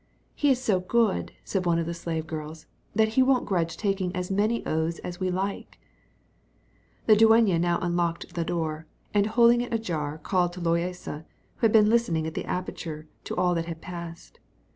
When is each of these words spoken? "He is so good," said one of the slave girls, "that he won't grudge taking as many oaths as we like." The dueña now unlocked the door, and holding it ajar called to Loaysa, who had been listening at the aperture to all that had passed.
"He 0.33 0.49
is 0.49 0.59
so 0.59 0.79
good," 0.79 1.31
said 1.43 1.63
one 1.67 1.77
of 1.77 1.85
the 1.85 1.93
slave 1.93 2.25
girls, 2.25 2.65
"that 2.95 3.09
he 3.09 3.21
won't 3.21 3.45
grudge 3.45 3.77
taking 3.77 4.11
as 4.15 4.31
many 4.31 4.65
oaths 4.65 4.97
as 5.03 5.19
we 5.19 5.29
like." 5.29 5.79
The 7.05 7.15
dueña 7.15 7.59
now 7.61 7.77
unlocked 7.83 8.33
the 8.33 8.43
door, 8.43 8.87
and 9.13 9.27
holding 9.27 9.61
it 9.61 9.71
ajar 9.71 10.17
called 10.17 10.53
to 10.53 10.59
Loaysa, 10.59 11.23
who 11.57 11.65
had 11.67 11.71
been 11.71 11.87
listening 11.91 12.25
at 12.25 12.33
the 12.33 12.45
aperture 12.45 13.07
to 13.25 13.35
all 13.35 13.53
that 13.53 13.65
had 13.67 13.79
passed. 13.79 14.39